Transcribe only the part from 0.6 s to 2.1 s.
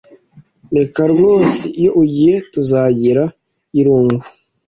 Reka rwose iyo